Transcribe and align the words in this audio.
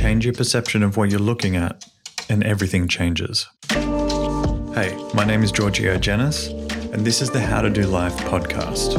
Change 0.00 0.24
your 0.24 0.32
perception 0.32 0.82
of 0.82 0.96
what 0.96 1.10
you're 1.10 1.20
looking 1.20 1.56
at, 1.56 1.84
and 2.30 2.42
everything 2.42 2.88
changes. 2.88 3.46
Hey, 3.68 4.98
my 5.12 5.24
name 5.26 5.42
is 5.42 5.52
Giorgio 5.52 5.98
Janis, 5.98 6.46
and 6.46 7.04
this 7.04 7.20
is 7.20 7.28
the 7.28 7.38
How 7.38 7.60
to 7.60 7.68
Do 7.68 7.82
Life 7.82 8.16
podcast. 8.20 8.96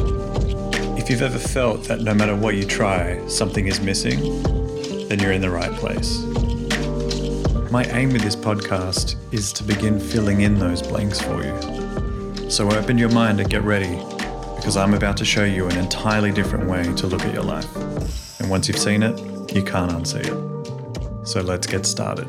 If 0.99 1.09
you've 1.09 1.23
ever 1.23 1.39
felt 1.39 1.85
that 1.85 2.01
no 2.01 2.13
matter 2.13 2.35
what 2.35 2.53
you 2.53 2.65
try, 2.65 3.19
something 3.25 3.65
is 3.65 3.81
missing, 3.81 4.19
then 5.07 5.17
you're 5.17 5.31
in 5.31 5.41
the 5.41 5.49
right 5.49 5.71
place. 5.71 6.19
My 7.71 7.83
aim 7.85 8.11
with 8.13 8.21
this 8.21 8.35
podcast 8.35 9.15
is 9.33 9.51
to 9.53 9.63
begin 9.63 9.99
filling 9.99 10.41
in 10.41 10.59
those 10.59 10.83
blanks 10.83 11.19
for 11.19 11.43
you. 11.43 12.51
So 12.51 12.69
open 12.69 12.99
your 12.99 13.09
mind 13.09 13.39
and 13.39 13.49
get 13.49 13.63
ready, 13.63 13.95
because 14.55 14.77
I'm 14.77 14.93
about 14.93 15.17
to 15.17 15.25
show 15.25 15.45
you 15.45 15.65
an 15.65 15.79
entirely 15.79 16.31
different 16.31 16.69
way 16.69 16.83
to 16.83 17.07
look 17.07 17.23
at 17.23 17.33
your 17.33 17.43
life. 17.43 18.39
And 18.39 18.51
once 18.51 18.67
you've 18.67 18.77
seen 18.77 19.01
it, 19.01 19.17
you 19.51 19.63
can't 19.63 19.91
unsee 19.91 20.27
it. 20.27 20.50
So 21.31 21.39
let's 21.39 21.65
get 21.65 21.85
started. 21.85 22.27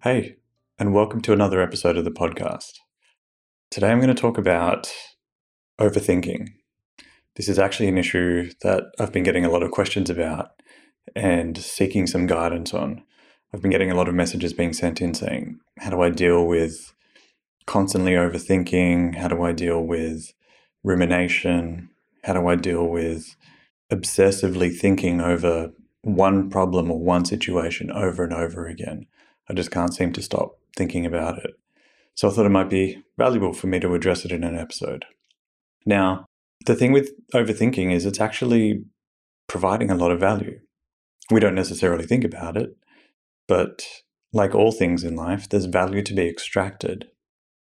Hey, 0.00 0.36
and 0.78 0.94
welcome 0.94 1.20
to 1.22 1.32
another 1.32 1.60
episode 1.60 1.96
of 1.96 2.04
the 2.04 2.12
podcast. 2.12 2.74
Today 3.72 3.90
I'm 3.90 3.98
going 3.98 4.14
to 4.14 4.20
talk 4.20 4.38
about 4.38 4.94
overthinking. 5.80 6.50
This 7.34 7.48
is 7.48 7.58
actually 7.58 7.88
an 7.88 7.98
issue 7.98 8.52
that 8.62 8.84
I've 9.00 9.12
been 9.12 9.24
getting 9.24 9.44
a 9.44 9.50
lot 9.50 9.64
of 9.64 9.72
questions 9.72 10.08
about 10.08 10.50
and 11.16 11.58
seeking 11.58 12.06
some 12.06 12.28
guidance 12.28 12.72
on. 12.72 13.02
I've 13.52 13.60
been 13.60 13.72
getting 13.72 13.90
a 13.90 13.96
lot 13.96 14.08
of 14.08 14.14
messages 14.14 14.52
being 14.52 14.72
sent 14.72 15.00
in 15.00 15.14
saying, 15.14 15.58
How 15.80 15.90
do 15.90 16.00
I 16.00 16.10
deal 16.10 16.46
with 16.46 16.94
constantly 17.66 18.12
overthinking? 18.12 19.16
How 19.16 19.26
do 19.26 19.42
I 19.42 19.50
deal 19.50 19.82
with 19.82 20.32
rumination? 20.84 21.90
How 22.24 22.32
do 22.32 22.46
I 22.46 22.56
deal 22.56 22.86
with 22.86 23.36
obsessively 23.92 24.74
thinking 24.74 25.20
over 25.20 25.72
one 26.02 26.48
problem 26.48 26.90
or 26.90 26.98
one 26.98 27.24
situation 27.26 27.90
over 27.90 28.24
and 28.24 28.32
over 28.32 28.66
again? 28.66 29.06
I 29.48 29.52
just 29.52 29.70
can't 29.70 29.92
seem 29.92 30.12
to 30.14 30.22
stop 30.22 30.52
thinking 30.74 31.04
about 31.04 31.38
it. 31.38 31.50
So 32.14 32.28
I 32.28 32.32
thought 32.32 32.46
it 32.46 32.50
might 32.50 32.70
be 32.70 33.02
valuable 33.18 33.52
for 33.52 33.66
me 33.66 33.78
to 33.80 33.94
address 33.94 34.24
it 34.24 34.32
in 34.32 34.42
an 34.42 34.56
episode. 34.56 35.04
Now, 35.84 36.24
the 36.64 36.74
thing 36.74 36.92
with 36.92 37.10
overthinking 37.34 37.92
is 37.92 38.06
it's 38.06 38.20
actually 38.20 38.84
providing 39.46 39.90
a 39.90 39.96
lot 39.96 40.10
of 40.10 40.20
value. 40.20 40.60
We 41.30 41.40
don't 41.40 41.54
necessarily 41.54 42.06
think 42.06 42.24
about 42.24 42.56
it, 42.56 42.74
but 43.46 43.86
like 44.32 44.54
all 44.54 44.72
things 44.72 45.04
in 45.04 45.14
life, 45.14 45.48
there's 45.48 45.66
value 45.66 46.02
to 46.02 46.14
be 46.14 46.26
extracted 46.26 47.08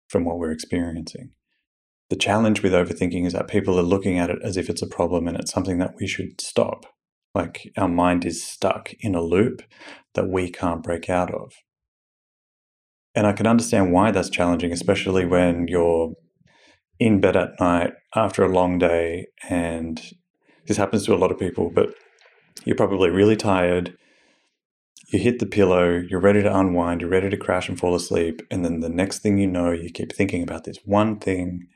from 0.09 0.25
what 0.25 0.39
we're 0.39 0.53
experiencing. 0.53 1.31
The 2.11 2.17
challenge 2.17 2.63
with 2.63 2.73
overthinking 2.73 3.25
is 3.25 3.33
that 3.35 3.47
people 3.47 3.79
are 3.79 3.85
looking 3.85 4.19
at 4.19 4.31
it 4.31 4.39
as 4.43 4.57
if 4.57 4.69
it's 4.69 4.83
a 4.83 4.89
problem 4.89 5.29
and 5.29 5.39
it's 5.39 5.53
something 5.53 5.79
that 5.79 5.95
we 6.01 6.09
should 6.09 6.41
stop. 6.41 6.87
Like 7.37 7.71
our 7.79 7.89
mind 7.89 8.25
is 8.25 8.43
stuck 8.43 8.93
in 8.99 9.15
a 9.15 9.23
loop 9.23 9.63
that 10.15 10.29
we 10.29 10.51
can't 10.51 10.83
break 10.83 11.09
out 11.09 11.33
of. 11.33 11.53
And 13.15 13.29
I 13.29 13.33
can 13.33 13.47
understand 13.47 13.93
why 13.93 14.11
that's 14.11 14.29
challenging, 14.29 14.73
especially 14.73 15.25
when 15.25 15.69
you're 15.69 16.15
in 16.99 17.21
bed 17.21 17.37
at 17.37 17.61
night 17.61 17.93
after 18.17 18.43
a 18.43 18.53
long 18.53 18.79
day. 18.79 19.27
And 19.49 20.01
this 20.67 20.77
happens 20.77 21.07
to 21.07 21.15
a 21.15 21.17
lot 21.17 21.31
of 21.31 21.39
people, 21.39 21.71
but 21.73 21.95
you're 22.65 22.77
probably 22.77 23.11
really 23.11 23.37
tired. 23.37 23.97
You 25.13 25.21
hit 25.21 25.39
the 25.39 25.47
pillow, 25.47 26.03
you're 26.09 26.21
ready 26.21 26.43
to 26.43 26.57
unwind, 26.57 27.01
you're 27.03 27.11
ready 27.11 27.31
to 27.31 27.37
crash 27.37 27.69
and 27.69 27.79
fall 27.79 27.95
asleep. 27.95 28.43
And 28.51 28.65
then 28.65 28.81
the 28.81 28.89
next 28.89 29.21
thing 29.21 29.39
you 29.39 29.47
know, 29.47 29.71
you 29.71 29.91
keep 29.91 30.13
thinking 30.13 30.43
about 30.43 30.65
this 30.65 30.79
one 30.85 31.21
thing 31.21 31.69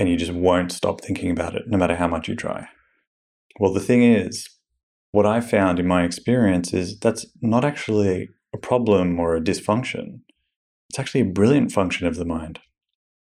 and 0.00 0.08
you 0.08 0.16
just 0.16 0.32
won't 0.32 0.72
stop 0.72 1.00
thinking 1.00 1.30
about 1.30 1.54
it, 1.54 1.68
no 1.68 1.78
matter 1.78 1.94
how 1.94 2.08
much 2.08 2.26
you 2.26 2.34
try. 2.34 2.66
Well, 3.60 3.72
the 3.72 3.78
thing 3.78 4.02
is, 4.02 4.48
what 5.12 5.26
I 5.26 5.40
found 5.40 5.78
in 5.78 5.86
my 5.86 6.02
experience 6.02 6.74
is 6.74 6.98
that's 6.98 7.26
not 7.40 7.64
actually 7.64 8.30
a 8.52 8.58
problem 8.58 9.20
or 9.20 9.36
a 9.36 9.40
dysfunction 9.40 10.22
it's 10.90 10.98
actually 10.98 11.20
a 11.20 11.24
brilliant 11.26 11.70
function 11.70 12.08
of 12.08 12.16
the 12.16 12.24
mind 12.24 12.58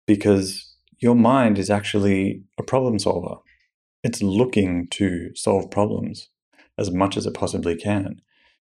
because 0.06 0.76
your 1.00 1.16
mind 1.16 1.58
is 1.58 1.70
actually 1.70 2.44
a 2.60 2.64
problem 2.64 3.00
solver. 3.00 3.36
It's 4.04 4.22
looking 4.22 4.88
to 4.92 5.34
solve 5.34 5.72
problems 5.72 6.28
as 6.78 6.92
much 6.92 7.16
as 7.16 7.26
it 7.26 7.34
possibly 7.34 7.78
can. 7.78 8.20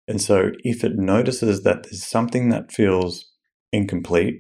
And 0.09 0.19
so 0.19 0.53
if 0.61 0.83
it 0.83 0.97
notices 0.97 1.63
that 1.63 1.83
there's 1.83 2.07
something 2.07 2.49
that 2.49 2.73
feels 2.73 3.27
incomplete 3.71 4.39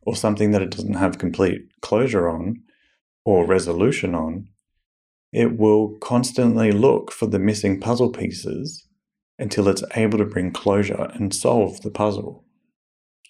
or 0.00 0.16
something 0.16 0.52
that 0.52 0.62
it 0.62 0.70
doesn't 0.70 0.94
have 0.94 1.18
complete 1.18 1.60
closure 1.82 2.26
on 2.26 2.62
or 3.24 3.46
resolution 3.46 4.14
on, 4.14 4.48
it 5.32 5.58
will 5.58 5.96
constantly 6.00 6.72
look 6.72 7.12
for 7.12 7.26
the 7.26 7.38
missing 7.38 7.80
puzzle 7.80 8.10
pieces 8.10 8.86
until 9.38 9.68
it's 9.68 9.84
able 9.94 10.18
to 10.18 10.24
bring 10.24 10.52
closure 10.52 11.10
and 11.14 11.34
solve 11.34 11.80
the 11.82 11.90
puzzle. 11.90 12.44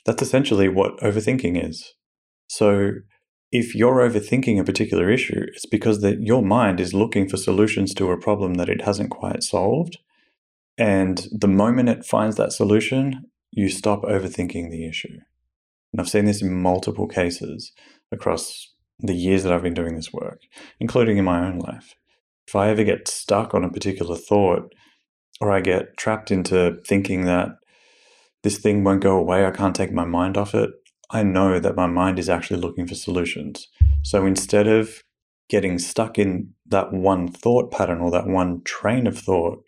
That's 0.06 0.22
essentially 0.22 0.68
what 0.68 0.98
overthinking 0.98 1.62
is. 1.62 1.94
So, 2.48 2.92
if 3.52 3.74
you're 3.74 4.08
overthinking 4.08 4.60
a 4.60 4.64
particular 4.64 5.10
issue, 5.10 5.44
it's 5.54 5.66
because 5.66 6.00
that 6.02 6.20
your 6.20 6.42
mind 6.42 6.80
is 6.80 6.94
looking 6.94 7.28
for 7.28 7.36
solutions 7.36 7.92
to 7.94 8.10
a 8.10 8.20
problem 8.20 8.54
that 8.54 8.68
it 8.68 8.82
hasn't 8.82 9.10
quite 9.10 9.42
solved. 9.42 9.98
And 10.78 11.26
the 11.32 11.48
moment 11.48 11.88
it 11.88 12.04
finds 12.04 12.36
that 12.36 12.52
solution, 12.52 13.24
you 13.50 13.68
stop 13.68 14.02
overthinking 14.02 14.70
the 14.70 14.86
issue. 14.86 15.18
And 15.92 16.00
I've 16.00 16.08
seen 16.08 16.24
this 16.24 16.42
in 16.42 16.62
multiple 16.62 17.08
cases 17.08 17.72
across 18.12 18.69
the 19.02 19.14
years 19.14 19.42
that 19.42 19.52
I've 19.52 19.62
been 19.62 19.74
doing 19.74 19.96
this 19.96 20.12
work, 20.12 20.40
including 20.78 21.18
in 21.18 21.24
my 21.24 21.46
own 21.46 21.58
life. 21.58 21.94
If 22.46 22.56
I 22.56 22.68
ever 22.68 22.84
get 22.84 23.08
stuck 23.08 23.54
on 23.54 23.64
a 23.64 23.70
particular 23.70 24.16
thought, 24.16 24.72
or 25.40 25.50
I 25.50 25.60
get 25.60 25.96
trapped 25.96 26.30
into 26.30 26.80
thinking 26.86 27.24
that 27.24 27.50
this 28.42 28.58
thing 28.58 28.84
won't 28.84 29.02
go 29.02 29.16
away. 29.16 29.44
I 29.44 29.50
can't 29.50 29.74
take 29.74 29.92
my 29.92 30.04
mind 30.04 30.36
off 30.36 30.54
it. 30.54 30.70
I 31.10 31.22
know 31.22 31.58
that 31.58 31.76
my 31.76 31.86
mind 31.86 32.18
is 32.18 32.28
actually 32.28 32.60
looking 32.60 32.86
for 32.86 32.94
solutions. 32.94 33.68
So 34.02 34.26
instead 34.26 34.66
of 34.66 35.02
getting 35.48 35.78
stuck 35.78 36.18
in 36.18 36.54
that 36.66 36.92
one 36.92 37.28
thought 37.28 37.72
pattern 37.72 38.00
or 38.00 38.10
that 38.12 38.26
one 38.26 38.62
train 38.62 39.06
of 39.06 39.18
thought, 39.18 39.64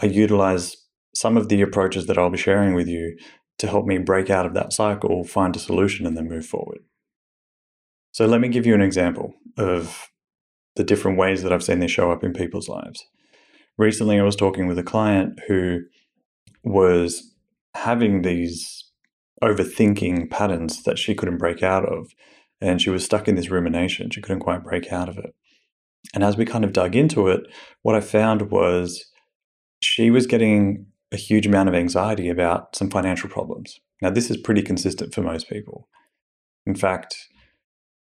I 0.00 0.06
utilize 0.06 0.76
some 1.14 1.36
of 1.36 1.48
the 1.48 1.60
approaches 1.60 2.06
that 2.06 2.16
I'll 2.16 2.30
be 2.30 2.38
sharing 2.38 2.74
with 2.74 2.88
you 2.88 3.16
to 3.58 3.68
help 3.68 3.86
me 3.86 3.98
break 3.98 4.30
out 4.30 4.46
of 4.46 4.54
that 4.54 4.72
cycle, 4.72 5.24
find 5.24 5.54
a 5.54 5.58
solution, 5.58 6.06
and 6.06 6.16
then 6.16 6.28
move 6.28 6.46
forward. 6.46 6.80
So, 8.12 8.26
let 8.26 8.40
me 8.40 8.48
give 8.48 8.66
you 8.66 8.74
an 8.74 8.82
example 8.82 9.34
of 9.56 10.08
the 10.76 10.84
different 10.84 11.18
ways 11.18 11.42
that 11.42 11.52
I've 11.52 11.64
seen 11.64 11.80
this 11.80 11.90
show 11.90 12.10
up 12.12 12.24
in 12.24 12.32
people's 12.32 12.68
lives. 12.68 13.04
Recently, 13.76 14.18
I 14.18 14.22
was 14.22 14.36
talking 14.36 14.66
with 14.66 14.78
a 14.78 14.82
client 14.82 15.40
who 15.48 15.80
was 16.64 17.34
having 17.74 18.22
these 18.22 18.84
overthinking 19.42 20.30
patterns 20.30 20.84
that 20.84 20.98
she 20.98 21.14
couldn't 21.14 21.38
break 21.38 21.62
out 21.62 21.84
of. 21.84 22.14
And 22.60 22.80
she 22.80 22.90
was 22.90 23.04
stuck 23.04 23.26
in 23.26 23.34
this 23.34 23.50
rumination. 23.50 24.10
She 24.10 24.20
couldn't 24.20 24.40
quite 24.40 24.62
break 24.62 24.92
out 24.92 25.08
of 25.08 25.18
it. 25.18 25.34
And 26.14 26.22
as 26.22 26.36
we 26.36 26.44
kind 26.44 26.64
of 26.64 26.72
dug 26.72 26.94
into 26.94 27.26
it, 27.28 27.40
what 27.82 27.96
I 27.96 28.00
found 28.00 28.50
was 28.50 29.04
she 29.80 30.10
was 30.10 30.26
getting 30.26 30.86
a 31.10 31.16
huge 31.16 31.46
amount 31.46 31.68
of 31.68 31.74
anxiety 31.74 32.28
about 32.28 32.76
some 32.76 32.88
financial 32.88 33.28
problems. 33.28 33.80
Now, 34.00 34.10
this 34.10 34.30
is 34.30 34.36
pretty 34.36 34.62
consistent 34.62 35.12
for 35.12 35.22
most 35.22 35.48
people. 35.48 35.88
In 36.66 36.74
fact, 36.74 37.16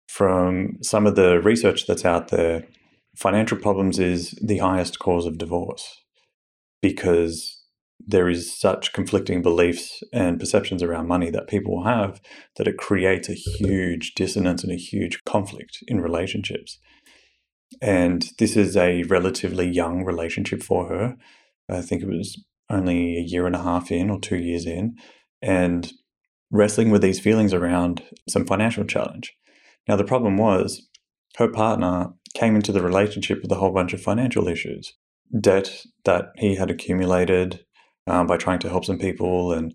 from 0.10 0.76
some 0.82 1.06
of 1.06 1.16
the 1.16 1.40
research 1.40 1.86
that's 1.86 2.04
out 2.04 2.30
there, 2.30 2.66
financial 3.16 3.60
problems 3.60 4.00
is 4.00 4.32
the 4.42 4.58
highest 4.58 4.98
cause 4.98 5.28
of 5.28 5.38
divorce 5.38 6.04
because 6.82 7.64
there 8.00 8.28
is 8.28 8.52
such 8.52 8.92
conflicting 8.92 9.44
beliefs 9.44 10.02
and 10.12 10.40
perceptions 10.40 10.82
around 10.82 11.08
money 11.08 11.30
that 11.30 11.48
people 11.48 11.84
have 11.84 12.20
that 12.56 12.68
it 12.68 12.76
creates 12.76 13.30
a 13.30 13.36
huge 13.36 14.16
dissonance 14.16 14.64
and 14.64 14.74
a 14.74 14.78
huge 14.78 15.24
conflict 15.26 15.78
in 15.88 16.02
relationships. 16.02 16.80
And 17.80 18.28
this 18.40 18.58
is 18.58 18.76
a 18.76 19.04
relatively 19.04 19.68
young 19.68 20.04
relationship 20.04 20.64
for 20.64 20.88
her. 20.88 21.18
I 21.70 21.82
think 21.82 22.02
it 22.02 22.10
was 22.10 22.44
only 22.68 23.16
a 23.16 23.22
year 23.22 23.46
and 23.46 23.56
a 23.56 23.62
half 23.62 23.92
in 23.92 24.10
or 24.10 24.20
two 24.20 24.38
years 24.38 24.66
in, 24.66 24.96
and 25.40 25.94
wrestling 26.50 26.90
with 26.90 27.04
these 27.04 27.20
feelings 27.20 27.54
around 27.54 28.02
some 28.28 28.48
financial 28.48 28.86
challenge. 28.86 29.36
Now, 29.88 29.96
the 29.96 30.04
problem 30.04 30.38
was 30.38 30.88
her 31.38 31.48
partner 31.48 32.14
came 32.34 32.56
into 32.56 32.72
the 32.72 32.82
relationship 32.82 33.42
with 33.42 33.52
a 33.52 33.56
whole 33.56 33.72
bunch 33.72 33.94
of 33.94 34.02
financial 34.02 34.48
issues 34.48 34.94
debt 35.40 35.86
that 36.06 36.32
he 36.38 36.56
had 36.56 36.72
accumulated, 36.72 37.64
um, 38.08 38.28
by 38.28 38.38
trying 38.38 38.60
to 38.60 38.70
help 38.70 38.86
some 38.86 38.98
people 38.98 39.54
and 39.54 39.74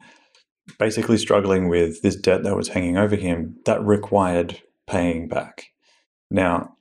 basically 0.78 1.16
struggling 1.16 1.68
with 1.68 2.02
this 2.02 2.16
debt 2.16 2.42
that 2.42 2.56
was 2.56 2.68
hanging 2.68 2.96
over 2.96 3.16
him 3.16 3.56
that 3.64 3.84
required 3.84 4.60
paying 4.86 5.28
back. 5.28 5.66
Now, 6.30 6.76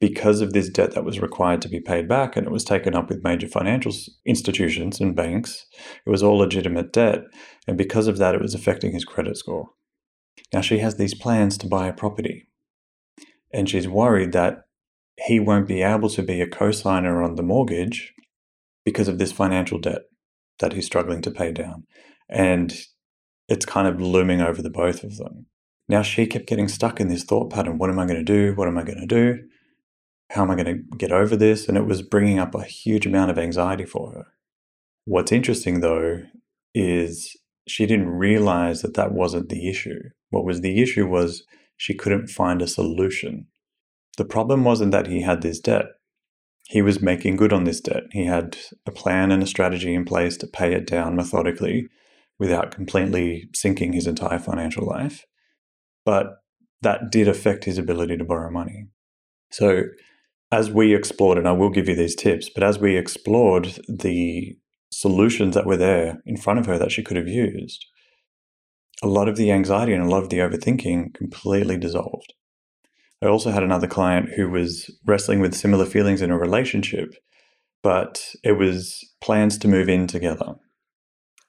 because 0.00 0.40
of 0.40 0.52
this 0.52 0.68
debt 0.68 0.92
that 0.92 1.04
was 1.04 1.20
required 1.20 1.60
to 1.62 1.68
be 1.68 1.80
paid 1.80 2.08
back 2.08 2.36
and 2.36 2.46
it 2.46 2.52
was 2.52 2.64
taken 2.64 2.94
up 2.94 3.08
with 3.08 3.24
major 3.24 3.48
financial 3.48 3.92
institutions 4.26 5.00
and 5.00 5.16
banks, 5.16 5.66
it 6.06 6.10
was 6.10 6.22
all 6.22 6.38
legitimate 6.38 6.92
debt. 6.92 7.22
And 7.66 7.76
because 7.76 8.06
of 8.06 8.18
that, 8.18 8.34
it 8.34 8.40
was 8.40 8.54
affecting 8.54 8.92
his 8.92 9.04
credit 9.04 9.36
score. 9.36 9.70
Now, 10.52 10.60
she 10.60 10.78
has 10.78 10.96
these 10.96 11.14
plans 11.14 11.58
to 11.58 11.66
buy 11.66 11.88
a 11.88 11.92
property. 11.92 12.47
And 13.52 13.68
she's 13.68 13.88
worried 13.88 14.32
that 14.32 14.64
he 15.26 15.40
won't 15.40 15.66
be 15.66 15.82
able 15.82 16.08
to 16.10 16.22
be 16.22 16.40
a 16.40 16.46
co-signer 16.46 17.22
on 17.22 17.34
the 17.34 17.42
mortgage 17.42 18.14
because 18.84 19.08
of 19.08 19.18
this 19.18 19.32
financial 19.32 19.78
debt 19.78 20.02
that 20.60 20.72
he's 20.72 20.86
struggling 20.86 21.22
to 21.22 21.30
pay 21.30 21.52
down. 21.52 21.84
And 22.28 22.74
it's 23.48 23.64
kind 23.64 23.88
of 23.88 24.00
looming 24.00 24.40
over 24.40 24.62
the 24.62 24.70
both 24.70 25.02
of 25.02 25.16
them. 25.16 25.46
Now 25.88 26.02
she 26.02 26.26
kept 26.26 26.46
getting 26.46 26.68
stuck 26.68 27.00
in 27.00 27.08
this 27.08 27.24
thought 27.24 27.50
pattern. 27.50 27.78
What 27.78 27.90
am 27.90 27.98
I 27.98 28.06
going 28.06 28.24
to 28.24 28.24
do? 28.24 28.54
What 28.54 28.68
am 28.68 28.76
I 28.76 28.82
going 28.82 29.00
to 29.00 29.06
do? 29.06 29.38
How 30.30 30.42
am 30.42 30.50
I 30.50 30.54
going 30.54 30.66
to 30.66 30.96
get 30.96 31.12
over 31.12 31.36
this? 31.36 31.66
And 31.66 31.78
it 31.78 31.86
was 31.86 32.02
bringing 32.02 32.38
up 32.38 32.54
a 32.54 32.62
huge 32.62 33.06
amount 33.06 33.30
of 33.30 33.38
anxiety 33.38 33.86
for 33.86 34.12
her. 34.12 34.26
What's 35.06 35.32
interesting 35.32 35.80
though 35.80 36.22
is 36.74 37.34
she 37.66 37.86
didn't 37.86 38.10
realize 38.10 38.82
that 38.82 38.94
that 38.94 39.12
wasn't 39.12 39.48
the 39.48 39.68
issue. 39.68 40.00
What 40.30 40.44
was 40.44 40.60
the 40.60 40.82
issue 40.82 41.06
was 41.06 41.44
she 41.78 41.94
couldn't 41.94 42.28
find 42.28 42.60
a 42.60 42.66
solution. 42.66 43.46
The 44.18 44.24
problem 44.24 44.64
wasn't 44.64 44.92
that 44.92 45.06
he 45.06 45.22
had 45.22 45.40
this 45.40 45.60
debt. 45.60 45.86
He 46.66 46.82
was 46.82 47.00
making 47.00 47.36
good 47.36 47.52
on 47.52 47.64
this 47.64 47.80
debt. 47.80 48.02
He 48.10 48.26
had 48.26 48.58
a 48.84 48.90
plan 48.90 49.30
and 49.30 49.42
a 49.42 49.46
strategy 49.46 49.94
in 49.94 50.04
place 50.04 50.36
to 50.38 50.46
pay 50.46 50.74
it 50.74 50.86
down 50.86 51.16
methodically 51.16 51.88
without 52.38 52.74
completely 52.74 53.48
sinking 53.54 53.92
his 53.92 54.06
entire 54.06 54.38
financial 54.38 54.84
life. 54.84 55.24
But 56.04 56.26
that 56.82 57.10
did 57.10 57.28
affect 57.28 57.64
his 57.64 57.78
ability 57.78 58.16
to 58.18 58.24
borrow 58.24 58.50
money. 58.50 58.88
So, 59.50 59.84
as 60.50 60.70
we 60.70 60.94
explored, 60.94 61.38
and 61.38 61.48
I 61.48 61.52
will 61.52 61.70
give 61.70 61.88
you 61.88 61.94
these 61.94 62.14
tips, 62.14 62.50
but 62.52 62.62
as 62.62 62.78
we 62.78 62.96
explored 62.96 63.78
the 63.88 64.56
solutions 64.90 65.54
that 65.54 65.66
were 65.66 65.76
there 65.76 66.22
in 66.26 66.36
front 66.36 66.58
of 66.58 66.66
her 66.66 66.78
that 66.78 66.90
she 66.90 67.02
could 67.02 67.16
have 67.16 67.28
used, 67.28 67.86
a 69.02 69.08
lot 69.08 69.28
of 69.28 69.36
the 69.36 69.52
anxiety 69.52 69.92
and 69.92 70.02
a 70.02 70.08
lot 70.08 70.22
of 70.22 70.28
the 70.28 70.38
overthinking 70.38 71.14
completely 71.14 71.76
dissolved. 71.76 72.32
I 73.22 73.26
also 73.26 73.50
had 73.50 73.62
another 73.62 73.86
client 73.86 74.30
who 74.36 74.48
was 74.48 74.90
wrestling 75.04 75.40
with 75.40 75.54
similar 75.54 75.86
feelings 75.86 76.22
in 76.22 76.30
a 76.30 76.38
relationship, 76.38 77.14
but 77.82 78.34
it 78.44 78.52
was 78.52 79.04
plans 79.20 79.58
to 79.58 79.68
move 79.68 79.88
in 79.88 80.06
together. 80.06 80.54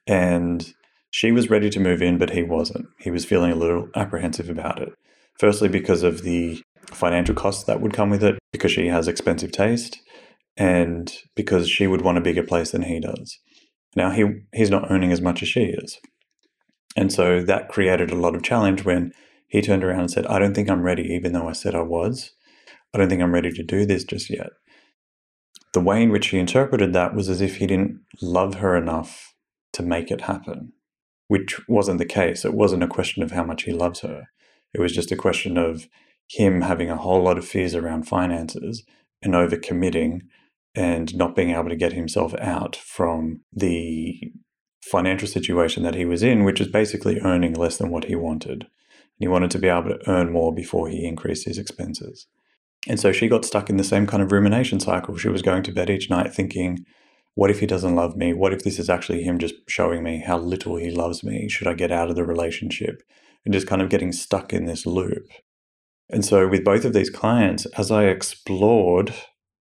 And 0.08 0.74
she 1.12 1.32
was 1.32 1.50
ready 1.50 1.70
to 1.70 1.80
move 1.80 2.02
in, 2.02 2.18
but 2.18 2.32
he 2.32 2.44
wasn't. 2.44 2.88
He 3.00 3.12
was 3.12 3.26
feeling 3.26 3.52
a 3.52 3.56
little 3.56 3.88
apprehensive 3.96 4.50
about 4.50 4.82
it. 4.82 4.90
Firstly, 5.40 5.70
because 5.70 6.04
of 6.04 6.24
the 6.24 6.62
financial 6.88 7.36
costs 7.36 7.64
that 7.66 7.82
would 7.82 7.94
come 7.94 8.10
with 8.10 8.24
it, 8.24 8.38
because 8.52 8.72
she 8.72 8.88
has 8.88 9.08
expensive 9.08 9.52
taste, 9.52 10.00
and 10.58 11.14
because 11.36 11.70
she 11.70 11.88
would 11.88 12.02
want 12.02 12.18
a 12.18 12.22
bigger 12.22 12.44
place 12.44 12.72
than 12.72 12.84
he 12.84 13.00
does. 13.00 13.40
Now, 13.96 14.12
he, 14.12 14.26
he's 14.54 14.70
not 14.70 14.92
earning 14.92 15.12
as 15.12 15.22
much 15.22 15.42
as 15.42 15.50
she 15.50 15.66
is. 15.66 16.00
And 16.96 17.12
so 17.14 17.42
that 17.42 17.70
created 17.70 18.12
a 18.12 18.16
lot 18.16 18.36
of 18.36 18.44
challenge 18.44 18.84
when 18.84 19.14
he 19.48 19.62
turned 19.62 19.84
around 19.84 20.02
and 20.02 20.12
said, 20.12 20.28
I 20.28 20.40
don't 20.40 20.54
think 20.54 20.70
I'm 20.70 20.82
ready, 20.82 21.04
even 21.14 21.34
though 21.34 21.48
I 21.48 21.54
said 21.54 21.76
I 21.76 21.82
was. 21.82 22.32
I 22.94 22.98
don't 22.98 23.10
think 23.10 23.22
I'm 23.22 23.34
ready 23.34 23.52
to 23.52 23.64
do 23.64 23.86
this 23.86 24.04
just 24.04 24.30
yet. 24.30 24.50
The 25.74 25.82
way 25.82 26.02
in 26.02 26.10
which 26.10 26.28
he 26.28 26.40
interpreted 26.40 26.94
that 26.94 27.14
was 27.14 27.30
as 27.30 27.42
if 27.42 27.58
he 27.58 27.68
didn't 27.68 28.02
love 28.22 28.56
her 28.56 28.76
enough 28.76 29.34
to 29.74 29.84
make 29.84 30.10
it 30.10 30.22
happen 30.22 30.74
which 31.30 31.62
wasn't 31.70 32.00
the 32.00 32.06
case. 32.06 32.44
It 32.44 32.56
wasn't 32.56 32.84
a 32.84 32.88
question 32.88 33.24
of 33.24 33.32
how 33.32 33.44
much 33.44 33.64
he 33.64 33.72
loves 33.72 34.02
her. 34.02 34.26
It 34.74 34.82
was 34.82 34.92
just 34.92 35.12
a 35.12 35.16
question 35.16 35.58
of 35.58 35.88
him 36.28 36.62
having 36.62 36.90
a 36.90 36.98
whole 36.98 37.24
lot 37.24 37.38
of 37.38 37.48
fears 37.48 37.76
around 37.76 38.08
finances 38.08 38.84
and 39.22 39.34
overcommitting 39.34 40.22
and 40.76 41.16
not 41.16 41.36
being 41.36 41.52
able 41.52 41.70
to 41.70 41.76
get 41.76 41.94
himself 41.94 42.34
out 42.40 42.76
from 42.76 43.42
the 43.54 44.32
financial 44.82 45.28
situation 45.28 45.84
that 45.84 45.96
he 45.96 46.06
was 46.06 46.24
in, 46.24 46.44
which 46.44 46.62
is 46.62 46.68
basically 46.68 47.20
earning 47.20 47.54
less 47.54 47.78
than 47.78 47.90
what 47.90 48.06
he 48.06 48.16
wanted. 48.16 48.64
And 48.64 49.20
He 49.20 49.28
wanted 49.28 49.52
to 49.52 49.60
be 49.60 49.68
able 49.68 49.90
to 49.90 50.10
earn 50.10 50.32
more 50.32 50.54
before 50.54 50.88
he 50.88 51.06
increased 51.06 51.46
his 51.46 51.58
expenses. 51.58 52.28
And 52.88 53.00
so 53.00 53.12
she 53.12 53.28
got 53.28 53.46
stuck 53.46 53.70
in 53.70 53.78
the 53.78 53.84
same 53.84 54.08
kind 54.08 54.24
of 54.24 54.32
rumination 54.32 54.80
cycle. 54.80 55.18
She 55.18 55.30
was 55.30 55.42
going 55.42 55.64
to 55.64 55.72
bed 55.72 55.90
each 55.90 56.10
night 56.10 56.34
thinking, 56.34 56.86
what 57.36 57.52
if 57.52 57.60
he 57.60 57.66
doesn't 57.66 57.96
love 57.96 58.16
me? 58.16 58.34
What 58.34 58.54
if 58.54 58.64
this 58.64 58.80
is 58.80 58.90
actually 58.90 59.24
him 59.24 59.38
just 59.38 59.56
showing 59.68 60.04
me 60.04 60.24
how 60.26 60.38
little 60.38 60.78
he 60.78 60.92
loves 60.92 61.24
me? 61.24 61.48
Should 61.50 61.68
I 61.68 61.74
get 61.74 61.92
out 61.92 62.10
of 62.10 62.16
the 62.16 62.26
relationship? 62.26 63.02
And 63.46 63.54
just 63.54 63.68
kind 63.68 63.82
of 63.82 63.90
getting 63.90 64.12
stuck 64.12 64.52
in 64.52 64.66
this 64.66 64.86
loop. 64.86 65.30
And 66.10 66.26
so, 66.26 66.48
with 66.48 66.66
both 66.66 66.84
of 66.84 66.94
these 66.94 67.10
clients, 67.10 67.66
as 67.78 67.92
I 67.92 68.06
explored 68.06 69.14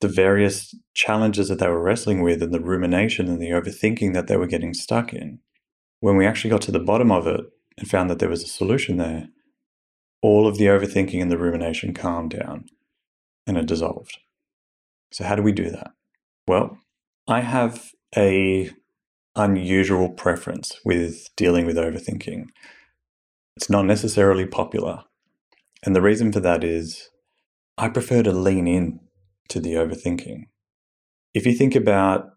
the 0.01 0.09
various 0.09 0.75
challenges 0.95 1.49
that 1.49 1.59
they 1.59 1.69
were 1.69 1.83
wrestling 1.83 2.23
with 2.23 2.43
and 2.43 2.55
the 2.55 2.61
rumination 2.61 3.29
and 3.29 3.41
the 3.41 3.51
overthinking 3.51 4.15
that 4.15 4.27
they 4.27 4.37
were 4.37 4.47
getting 4.47 4.75
stuck 4.75 5.13
in, 5.13 5.41
when 6.01 6.17
we 6.17 6.27
actually 6.27 6.51
got 6.51 6.63
to 6.63 6.73
the 6.73 6.79
bottom 6.79 7.11
of 7.11 7.27
it 7.27 7.41
and 7.77 7.89
found 7.89 8.09
that 8.11 8.19
there 8.19 8.29
was 8.29 8.43
a 8.43 8.49
solution 8.49 8.97
there, 8.97 9.29
all 10.23 10.47
of 10.47 10.59
the 10.59 10.67
overthinking 10.67 11.21
and 11.21 11.31
the 11.31 11.39
rumination 11.39 11.95
calmed 11.95 12.31
down 12.31 12.67
and 13.47 13.57
it 13.57 13.67
dissolved. 13.67 14.19
So, 15.13 15.25
how 15.25 15.35
do 15.35 15.43
we 15.43 15.53
do 15.53 15.71
that? 15.71 15.93
Well, 16.47 16.79
I 17.27 17.41
have 17.41 17.93
a 18.17 18.71
unusual 19.35 20.11
preference 20.11 20.81
with 20.85 21.29
dealing 21.37 21.67
with 21.67 21.77
overthinking. 21.77 22.47
It's 23.57 23.71
not 23.71 23.87
necessarily 23.87 24.47
popular. 24.47 25.05
And 25.85 25.95
the 25.95 26.03
reason 26.03 26.33
for 26.33 26.41
that 26.41 26.65
is 26.65 27.11
I 27.77 27.89
prefer 27.89 28.23
to 28.23 28.33
lean 28.33 28.67
in 28.67 29.01
to 29.49 29.61
the 29.61 29.75
overthinking. 29.75 30.45
If 31.35 31.47
you 31.47 31.53
think 31.53 31.75
about 31.75 32.31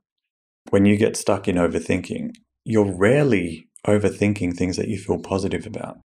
when 0.69 0.85
you 0.85 0.97
get 0.97 1.17
stuck 1.17 1.47
in 1.47 1.55
overthinking, 1.55 2.31
you're 2.63 2.91
rarely 2.91 3.67
overthinking 3.87 4.55
things 4.55 4.77
that 4.77 4.87
you 4.87 4.97
feel 4.97 5.19
positive 5.19 5.65
about, 5.65 5.99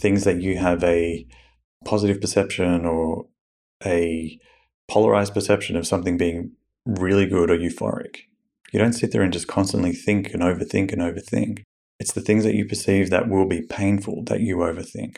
things 0.00 0.24
that 0.24 0.40
you 0.40 0.58
have 0.58 0.84
a 0.84 1.26
positive 1.84 2.20
perception 2.20 2.84
or 2.86 3.26
a 3.84 4.38
polarized 4.88 5.34
perception 5.34 5.76
of 5.76 5.86
something 5.86 6.16
being 6.16 6.52
really 6.86 7.26
good 7.26 7.50
or 7.50 7.56
euphoric. 7.56 8.18
You 8.72 8.78
don't 8.78 8.92
sit 8.92 9.12
there 9.12 9.22
and 9.22 9.32
just 9.32 9.48
constantly 9.48 9.92
think 9.92 10.32
and 10.32 10.42
overthink 10.42 10.92
and 10.92 11.00
overthink. 11.00 11.62
It's 12.00 12.12
the 12.12 12.20
things 12.20 12.44
that 12.44 12.54
you 12.54 12.66
perceive 12.66 13.10
that 13.10 13.28
will 13.28 13.46
be 13.46 13.62
painful 13.62 14.24
that 14.24 14.40
you 14.40 14.56
overthink. 14.56 15.16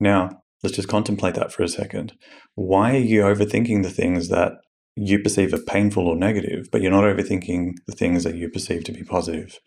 Now, 0.00 0.42
let's 0.62 0.76
just 0.76 0.88
contemplate 0.88 1.34
that 1.34 1.52
for 1.52 1.62
a 1.62 1.68
second. 1.68 2.14
Why 2.54 2.94
are 2.96 3.00
you 3.00 3.22
overthinking 3.22 3.82
the 3.82 3.90
things 3.90 4.28
that 4.28 4.52
you 4.96 5.18
perceive 5.20 5.54
are 5.54 5.58
painful 5.58 6.08
or 6.08 6.16
negative, 6.16 6.68
but 6.72 6.82
you're 6.82 6.90
not 6.90 7.04
overthinking 7.04 7.74
the 7.86 7.94
things 7.94 8.24
that 8.24 8.34
you 8.34 8.48
perceive 8.48 8.84
to 8.84 8.92
be 8.92 9.04
positive 9.04 9.60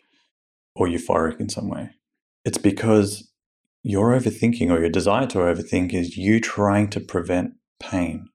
or 0.74 0.86
euphoric 0.86 1.40
in 1.40 1.48
some 1.48 1.68
way? 1.68 1.90
It's 2.44 2.58
because 2.58 3.30
your 3.82 4.18
overthinking 4.18 4.70
or 4.70 4.80
your 4.80 4.90
desire 4.90 5.26
to 5.28 5.38
overthink 5.38 5.94
is 5.94 6.16
you 6.16 6.40
trying 6.40 6.88
to 6.90 7.00
prevent 7.00 7.54
pain 7.80 8.28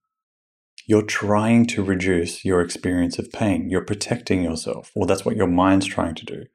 you're 0.87 1.03
trying 1.03 1.65
to 1.65 1.83
reduce 1.83 2.45
your 2.45 2.61
experience 2.61 3.19
of 3.19 3.31
pain. 3.31 3.69
You're 3.69 3.83
protecting 3.83 4.41
yourself. 4.41 4.89
Well, 4.95 5.05
that's 5.05 5.25
what 5.25 5.35
your 5.35 5.47
mind's 5.47 5.85
trying 5.85 6.15
to 6.15 6.25
do. 6.25 6.45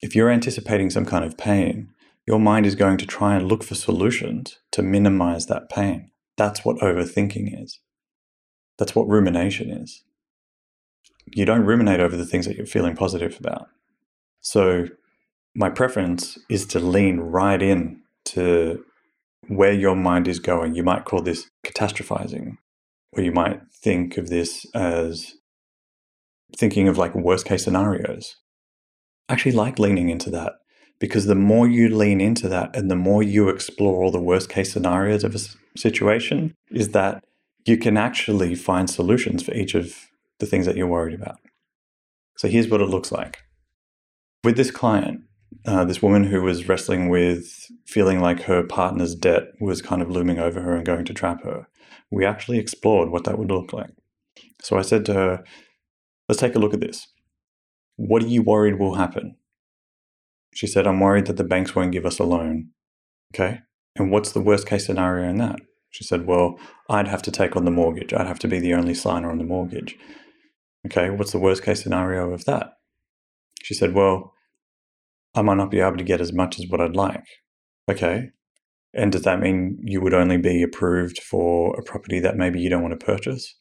If 0.00 0.16
you're 0.16 0.30
anticipating 0.30 0.88
some 0.88 1.04
kind 1.04 1.24
of 1.24 1.36
pain, 1.36 1.90
your 2.30 2.38
mind 2.38 2.64
is 2.64 2.76
going 2.76 2.96
to 2.96 3.06
try 3.06 3.34
and 3.34 3.48
look 3.48 3.64
for 3.64 3.74
solutions 3.74 4.60
to 4.70 4.82
minimize 4.82 5.46
that 5.46 5.68
pain. 5.68 6.12
That's 6.36 6.64
what 6.64 6.76
overthinking 6.76 7.60
is. 7.60 7.80
That's 8.78 8.94
what 8.94 9.08
rumination 9.08 9.68
is. 9.68 10.04
You 11.26 11.44
don't 11.44 11.64
ruminate 11.64 11.98
over 11.98 12.16
the 12.16 12.24
things 12.24 12.46
that 12.46 12.56
you're 12.56 12.66
feeling 12.66 12.94
positive 12.94 13.36
about. 13.40 13.66
So, 14.40 14.86
my 15.56 15.70
preference 15.70 16.38
is 16.48 16.66
to 16.66 16.78
lean 16.78 17.18
right 17.18 17.60
in 17.60 18.00
to 18.26 18.84
where 19.48 19.72
your 19.72 19.96
mind 19.96 20.28
is 20.28 20.38
going. 20.38 20.76
You 20.76 20.84
might 20.84 21.04
call 21.04 21.22
this 21.22 21.50
catastrophizing 21.66 22.58
or 23.10 23.24
you 23.24 23.32
might 23.32 23.60
think 23.74 24.16
of 24.16 24.28
this 24.28 24.64
as 24.72 25.34
thinking 26.56 26.86
of 26.86 26.96
like 26.96 27.12
worst 27.16 27.44
case 27.44 27.64
scenarios. 27.64 28.36
I 29.28 29.32
actually 29.32 29.52
like 29.52 29.80
leaning 29.80 30.10
into 30.10 30.30
that 30.30 30.59
because 31.00 31.26
the 31.26 31.34
more 31.34 31.66
you 31.66 31.88
lean 31.88 32.20
into 32.20 32.48
that 32.48 32.76
and 32.76 32.90
the 32.90 32.96
more 32.96 33.22
you 33.22 33.48
explore 33.48 34.02
all 34.02 34.12
the 34.12 34.20
worst 34.20 34.48
case 34.48 34.72
scenarios 34.72 35.24
of 35.24 35.34
a 35.34 35.40
situation, 35.76 36.54
is 36.70 36.90
that 36.90 37.24
you 37.66 37.76
can 37.76 37.96
actually 37.96 38.54
find 38.54 38.88
solutions 38.88 39.42
for 39.42 39.52
each 39.54 39.74
of 39.74 39.94
the 40.38 40.46
things 40.46 40.66
that 40.66 40.76
you're 40.76 40.86
worried 40.86 41.18
about. 41.20 41.38
So 42.36 42.48
here's 42.48 42.68
what 42.68 42.80
it 42.80 42.88
looks 42.88 43.10
like. 43.10 43.38
With 44.44 44.56
this 44.56 44.70
client, 44.70 45.22
uh, 45.66 45.84
this 45.84 46.00
woman 46.00 46.24
who 46.24 46.42
was 46.42 46.68
wrestling 46.68 47.08
with 47.08 47.66
feeling 47.84 48.20
like 48.20 48.42
her 48.42 48.62
partner's 48.62 49.14
debt 49.14 49.48
was 49.60 49.82
kind 49.82 50.00
of 50.00 50.10
looming 50.10 50.38
over 50.38 50.60
her 50.60 50.74
and 50.74 50.86
going 50.86 51.04
to 51.04 51.12
trap 51.12 51.42
her 51.42 51.66
we 52.10 52.24
actually 52.24 52.58
explored 52.58 53.10
what 53.10 53.24
that 53.24 53.38
would 53.38 53.50
look 53.50 53.72
like. 53.72 53.90
So 54.62 54.76
I 54.76 54.82
said 54.82 55.04
to 55.06 55.14
her, 55.14 55.44
let's 56.28 56.40
take 56.40 56.54
a 56.54 56.58
look 56.58 56.74
at 56.74 56.80
this. 56.80 57.08
What 57.96 58.22
are 58.22 58.28
you 58.28 58.42
worried 58.42 58.78
will 58.78 58.94
happen? 58.94 59.36
She 60.54 60.66
said, 60.66 60.86
I'm 60.86 61.00
worried 61.00 61.26
that 61.26 61.36
the 61.36 61.44
banks 61.44 61.74
won't 61.74 61.92
give 61.92 62.06
us 62.06 62.18
a 62.18 62.24
loan. 62.24 62.70
Okay. 63.34 63.60
And 63.96 64.10
what's 64.10 64.32
the 64.32 64.40
worst 64.40 64.66
case 64.66 64.86
scenario 64.86 65.28
in 65.28 65.38
that? 65.38 65.60
She 65.90 66.04
said, 66.04 66.26
Well, 66.26 66.58
I'd 66.88 67.08
have 67.08 67.22
to 67.22 67.30
take 67.30 67.56
on 67.56 67.64
the 67.64 67.70
mortgage. 67.70 68.12
I'd 68.12 68.26
have 68.26 68.38
to 68.40 68.48
be 68.48 68.58
the 68.58 68.74
only 68.74 68.94
signer 68.94 69.30
on 69.30 69.38
the 69.38 69.44
mortgage. 69.44 69.96
Okay. 70.86 71.10
What's 71.10 71.32
the 71.32 71.38
worst 71.38 71.62
case 71.62 71.82
scenario 71.82 72.32
of 72.32 72.44
that? 72.44 72.72
She 73.62 73.74
said, 73.74 73.94
Well, 73.94 74.32
I 75.34 75.42
might 75.42 75.56
not 75.56 75.70
be 75.70 75.80
able 75.80 75.96
to 75.96 76.04
get 76.04 76.20
as 76.20 76.32
much 76.32 76.58
as 76.58 76.66
what 76.68 76.80
I'd 76.80 76.96
like. 76.96 77.24
Okay. 77.88 78.30
And 78.92 79.12
does 79.12 79.22
that 79.22 79.40
mean 79.40 79.78
you 79.82 80.00
would 80.00 80.14
only 80.14 80.36
be 80.36 80.62
approved 80.62 81.22
for 81.22 81.78
a 81.78 81.82
property 81.82 82.18
that 82.20 82.36
maybe 82.36 82.60
you 82.60 82.68
don't 82.68 82.82
want 82.82 82.98
to 82.98 83.04
purchase? 83.04 83.54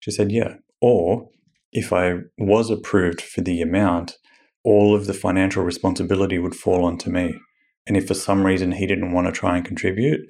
She 0.00 0.10
said, 0.10 0.30
Yeah. 0.30 0.56
Or 0.80 1.28
if 1.72 1.92
I 1.92 2.18
was 2.38 2.70
approved 2.70 3.20
for 3.20 3.40
the 3.40 3.60
amount, 3.60 4.16
all 4.64 4.94
of 4.94 5.06
the 5.06 5.14
financial 5.14 5.62
responsibility 5.62 6.38
would 6.38 6.54
fall 6.54 6.84
onto 6.84 7.10
me. 7.10 7.38
And 7.86 7.96
if 7.96 8.08
for 8.08 8.14
some 8.14 8.44
reason 8.44 8.72
he 8.72 8.86
didn't 8.86 9.12
want 9.12 9.26
to 9.26 9.32
try 9.32 9.56
and 9.56 9.64
contribute, 9.64 10.20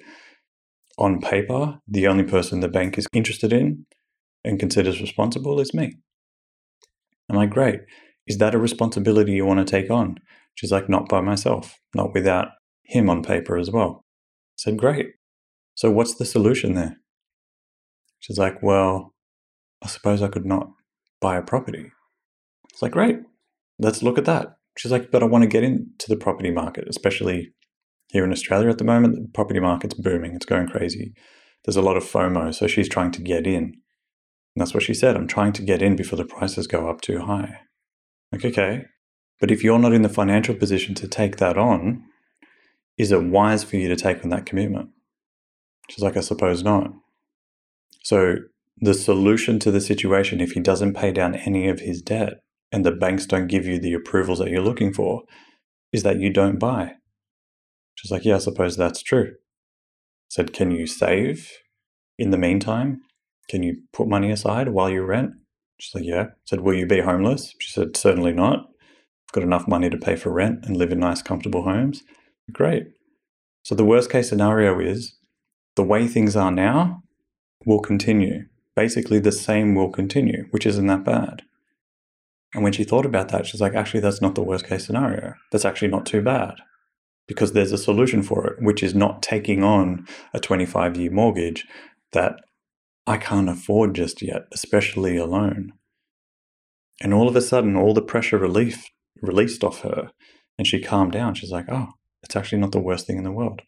on 0.97 1.19
paper, 1.19 1.79
the 1.87 2.07
only 2.07 2.23
person 2.23 2.59
the 2.59 2.67
bank 2.67 2.97
is 2.97 3.07
interested 3.13 3.51
in 3.51 3.85
and 4.43 4.59
considers 4.59 5.01
responsible 5.01 5.59
is 5.59 5.73
me. 5.73 5.95
I'm 7.29 7.35
like, 7.35 7.49
great. 7.49 7.81
Is 8.27 8.37
that 8.37 8.55
a 8.55 8.59
responsibility 8.59 9.33
you 9.33 9.45
want 9.45 9.65
to 9.65 9.69
take 9.69 9.89
on? 9.89 10.17
She's 10.53 10.71
like, 10.71 10.89
not 10.89 11.09
by 11.09 11.21
myself, 11.21 11.79
not 11.93 12.13
without 12.13 12.49
him 12.83 13.09
on 13.09 13.23
paper 13.23 13.57
as 13.57 13.69
well. 13.69 14.05
I 14.05 14.57
said, 14.57 14.77
great. 14.77 15.07
So 15.75 15.91
what's 15.91 16.15
the 16.15 16.25
solution 16.25 16.75
there? 16.75 16.97
She's 18.19 18.37
like, 18.37 18.61
well, 18.63 19.13
I 19.83 19.87
suppose 19.87 20.21
I 20.21 20.29
could 20.29 20.45
not 20.45 20.69
buy 21.19 21.37
a 21.37 21.41
property. 21.41 21.91
It's 22.71 22.81
like, 22.81 22.93
great. 22.93 23.17
Let's 23.79 24.03
look 24.03 24.17
at 24.17 24.25
that. 24.25 24.57
She's 24.77 24.91
like, 24.91 25.11
but 25.11 25.23
I 25.23 25.25
want 25.25 25.43
to 25.43 25.49
get 25.49 25.63
into 25.63 26.07
the 26.07 26.17
property 26.17 26.51
market, 26.51 26.85
especially 26.87 27.53
here 28.09 28.25
in 28.25 28.31
Australia 28.31 28.69
at 28.69 28.77
the 28.77 28.83
moment. 28.83 29.15
The 29.15 29.29
property 29.33 29.59
market's 29.59 29.93
booming, 29.93 30.35
it's 30.35 30.45
going 30.45 30.67
crazy. 30.67 31.13
There's 31.63 31.77
a 31.77 31.81
lot 31.81 31.97
of 31.97 32.03
FOMO, 32.03 32.53
so 32.53 32.67
she's 32.67 32.89
trying 32.89 33.11
to 33.11 33.21
get 33.21 33.47
in. 33.47 33.63
And 33.63 34.61
that's 34.61 34.73
what 34.73 34.83
she 34.83 34.93
said 34.93 35.15
I'm 35.15 35.27
trying 35.27 35.53
to 35.53 35.63
get 35.63 35.81
in 35.81 35.95
before 35.95 36.17
the 36.17 36.25
prices 36.25 36.67
go 36.67 36.89
up 36.89 37.01
too 37.01 37.19
high. 37.19 37.61
Like, 38.31 38.45
okay, 38.45 38.85
but 39.39 39.51
if 39.51 39.63
you're 39.63 39.79
not 39.79 39.93
in 39.93 40.01
the 40.01 40.09
financial 40.09 40.55
position 40.55 40.95
to 40.95 41.07
take 41.07 41.37
that 41.37 41.57
on, 41.57 42.03
is 42.97 43.11
it 43.11 43.23
wise 43.23 43.63
for 43.63 43.75
you 43.77 43.87
to 43.89 43.95
take 43.95 44.23
on 44.23 44.29
that 44.29 44.45
commitment? 44.45 44.89
She's 45.89 46.03
like, 46.03 46.17
I 46.17 46.21
suppose 46.21 46.63
not. 46.63 46.91
So, 48.03 48.37
the 48.77 48.93
solution 48.93 49.59
to 49.59 49.71
the 49.71 49.81
situation, 49.81 50.41
if 50.41 50.51
he 50.51 50.59
doesn't 50.59 50.95
pay 50.95 51.11
down 51.11 51.35
any 51.35 51.67
of 51.67 51.79
his 51.79 52.01
debt 52.01 52.41
and 52.75 52.85
the 52.85 52.91
banks 52.91 53.25
don't 53.25 53.47
give 53.47 53.65
you 53.65 53.79
the 53.79 53.93
approvals 53.93 54.39
that 54.39 54.49
you're 54.49 54.59
looking 54.61 54.91
for, 54.91 55.23
is 55.93 56.03
that 56.03 56.19
you 56.19 56.29
don't 56.29 56.59
buy. 56.59 56.95
She's 57.95 58.11
like, 58.11 58.25
Yeah, 58.25 58.35
I 58.35 58.39
suppose 58.39 58.75
that's 58.75 59.01
true. 59.01 59.29
I 59.31 60.29
said, 60.29 60.51
Can 60.51 60.71
you 60.71 60.85
save 60.85 61.53
in 62.19 62.31
the 62.31 62.37
meantime? 62.37 62.99
Can 63.49 63.63
you 63.63 63.83
put 63.93 64.09
money 64.09 64.29
aside 64.29 64.67
while 64.67 64.89
you 64.89 65.03
rent? 65.03 65.31
She's 65.79 65.95
like, 65.95 66.03
Yeah. 66.03 66.23
I 66.23 66.27
said, 66.43 66.59
Will 66.59 66.73
you 66.73 66.85
be 66.85 66.99
homeless? 66.99 67.53
She 67.61 67.71
said, 67.71 67.95
Certainly 67.95 68.33
not. 68.33 68.59
I've 68.59 69.31
got 69.31 69.43
enough 69.43 69.69
money 69.69 69.89
to 69.89 69.97
pay 69.97 70.17
for 70.17 70.33
rent 70.33 70.65
and 70.65 70.75
live 70.75 70.91
in 70.91 70.99
nice, 70.99 71.21
comfortable 71.21 71.63
homes. 71.63 72.03
Great. 72.51 72.87
So 73.63 73.73
the 73.73 73.85
worst 73.85 74.09
case 74.09 74.27
scenario 74.27 74.81
is 74.81 75.15
the 75.77 75.83
way 75.83 76.09
things 76.09 76.35
are 76.35 76.51
now 76.51 77.03
will 77.65 77.79
continue. 77.79 78.47
Basically, 78.75 79.19
the 79.19 79.31
same 79.31 79.75
will 79.75 79.89
continue, 79.89 80.47
which 80.51 80.65
isn't 80.65 80.87
that 80.87 81.05
bad. 81.05 81.43
And 82.55 82.63
when 82.63 82.71
she 82.71 82.85
thought 82.85 83.05
about 83.05 83.27
that, 83.29 83.45
she's 83.45 83.59
like, 83.59 83.75
actually, 83.75 83.99
that's 83.99 84.21
not 84.21 84.35
the 84.35 84.41
worst 84.41 84.65
case 84.65 84.85
scenario. 84.85 85.33
That's 85.51 85.65
actually 85.65 85.89
not 85.89 86.05
too 86.05 86.21
bad 86.21 86.55
because 87.27 87.51
there's 87.51 87.73
a 87.73 87.77
solution 87.77 88.23
for 88.23 88.47
it, 88.47 88.61
which 88.61 88.81
is 88.81 88.95
not 88.95 89.21
taking 89.21 89.61
on 89.61 90.07
a 90.33 90.39
25 90.39 90.95
year 90.95 91.11
mortgage 91.11 91.67
that 92.13 92.39
I 93.05 93.17
can't 93.17 93.49
afford 93.49 93.93
just 93.93 94.21
yet, 94.21 94.43
especially 94.53 95.17
alone. 95.17 95.73
And 97.01 97.13
all 97.13 97.27
of 97.27 97.35
a 97.35 97.41
sudden, 97.41 97.75
all 97.75 97.93
the 97.93 98.01
pressure 98.01 98.37
relief 98.37 98.85
released 99.21 99.61
off 99.61 99.81
her, 99.81 100.11
and 100.57 100.65
she 100.65 100.81
calmed 100.81 101.11
down. 101.11 101.35
She's 101.35 101.51
like, 101.51 101.65
oh, 101.69 101.89
it's 102.23 102.37
actually 102.37 102.59
not 102.59 102.71
the 102.71 102.79
worst 102.79 103.05
thing 103.05 103.17
in 103.17 103.25
the 103.25 103.33
world. 103.33 103.63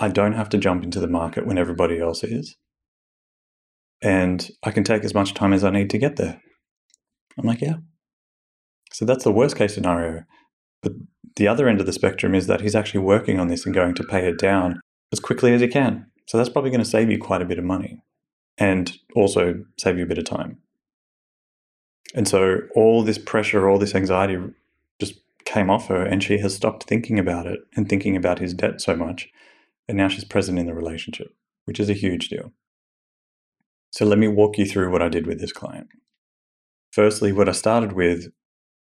I 0.00 0.08
don't 0.08 0.32
have 0.32 0.48
to 0.48 0.58
jump 0.58 0.82
into 0.82 0.98
the 0.98 1.06
market 1.06 1.46
when 1.46 1.58
everybody 1.58 2.00
else 2.00 2.24
is. 2.24 2.56
And 4.02 4.50
I 4.64 4.72
can 4.72 4.82
take 4.82 5.04
as 5.04 5.14
much 5.14 5.32
time 5.32 5.52
as 5.52 5.62
I 5.62 5.70
need 5.70 5.90
to 5.90 5.98
get 5.98 6.16
there. 6.16 6.40
I'm 7.38 7.46
like, 7.46 7.60
yeah. 7.60 7.76
So 8.92 9.04
that's 9.04 9.24
the 9.24 9.32
worst 9.32 9.56
case 9.56 9.74
scenario. 9.74 10.24
But 10.82 10.92
the 11.36 11.48
other 11.48 11.68
end 11.68 11.80
of 11.80 11.86
the 11.86 11.92
spectrum 11.92 12.34
is 12.34 12.46
that 12.46 12.60
he's 12.60 12.74
actually 12.74 13.00
working 13.00 13.40
on 13.40 13.48
this 13.48 13.64
and 13.64 13.74
going 13.74 13.94
to 13.94 14.04
pay 14.04 14.28
it 14.28 14.38
down 14.38 14.80
as 15.12 15.20
quickly 15.20 15.54
as 15.54 15.60
he 15.60 15.68
can. 15.68 16.06
So 16.26 16.38
that's 16.38 16.50
probably 16.50 16.70
going 16.70 16.82
to 16.82 16.88
save 16.88 17.10
you 17.10 17.18
quite 17.18 17.42
a 17.42 17.46
bit 17.46 17.58
of 17.58 17.64
money 17.64 18.02
and 18.58 18.92
also 19.14 19.64
save 19.78 19.98
you 19.98 20.04
a 20.04 20.08
bit 20.08 20.18
of 20.18 20.24
time. 20.24 20.58
And 22.14 22.28
so 22.28 22.60
all 22.74 23.02
this 23.02 23.18
pressure, 23.18 23.68
all 23.68 23.78
this 23.78 23.94
anxiety 23.94 24.38
just 25.00 25.14
came 25.44 25.70
off 25.70 25.88
her 25.88 26.04
and 26.04 26.22
she 26.22 26.38
has 26.38 26.54
stopped 26.54 26.84
thinking 26.84 27.18
about 27.18 27.46
it 27.46 27.60
and 27.74 27.88
thinking 27.88 28.16
about 28.16 28.38
his 28.38 28.52
debt 28.52 28.80
so 28.80 28.94
much. 28.94 29.28
And 29.88 29.96
now 29.96 30.08
she's 30.08 30.24
present 30.24 30.58
in 30.58 30.66
the 30.66 30.74
relationship, 30.74 31.34
which 31.64 31.80
is 31.80 31.88
a 31.88 31.94
huge 31.94 32.28
deal. 32.28 32.52
So 33.90 34.04
let 34.04 34.18
me 34.18 34.28
walk 34.28 34.58
you 34.58 34.66
through 34.66 34.90
what 34.90 35.02
I 35.02 35.08
did 35.08 35.26
with 35.26 35.40
this 35.40 35.52
client. 35.52 35.88
Firstly, 36.90 37.32
what 37.32 37.48
I 37.48 37.52
started 37.52 37.92
with 37.92 38.28